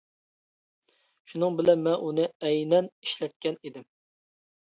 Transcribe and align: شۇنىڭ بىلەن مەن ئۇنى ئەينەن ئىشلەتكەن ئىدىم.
شۇنىڭ 1.33 1.59
بىلەن 1.59 1.83
مەن 1.87 2.07
ئۇنى 2.07 2.25
ئەينەن 2.47 2.89
ئىشلەتكەن 3.03 3.59
ئىدىم. 3.69 3.85